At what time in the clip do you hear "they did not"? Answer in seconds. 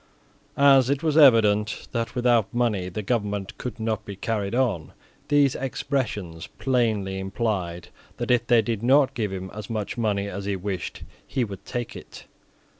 8.47-9.13